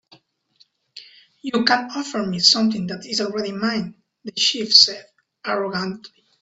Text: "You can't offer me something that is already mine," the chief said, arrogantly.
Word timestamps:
"You 1.43 1.63
can't 1.63 1.91
offer 1.95 2.25
me 2.25 2.39
something 2.39 2.87
that 2.87 3.05
is 3.05 3.21
already 3.21 3.51
mine," 3.51 4.01
the 4.23 4.31
chief 4.31 4.73
said, 4.75 5.05
arrogantly. 5.45 6.23